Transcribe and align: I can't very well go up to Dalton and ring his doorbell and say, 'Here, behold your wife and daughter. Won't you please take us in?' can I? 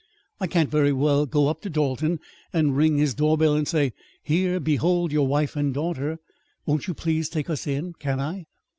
I 0.39 0.47
can't 0.47 0.71
very 0.71 0.91
well 0.91 1.27
go 1.27 1.47
up 1.47 1.61
to 1.61 1.69
Dalton 1.69 2.19
and 2.51 2.75
ring 2.75 2.97
his 2.97 3.13
doorbell 3.13 3.53
and 3.55 3.67
say, 3.67 3.93
'Here, 4.23 4.59
behold 4.59 5.11
your 5.11 5.27
wife 5.27 5.55
and 5.55 5.71
daughter. 5.75 6.17
Won't 6.65 6.87
you 6.87 6.95
please 6.95 7.29
take 7.29 7.51
us 7.51 7.67
in?' 7.67 7.93
can 7.99 8.19
I? 8.19 8.47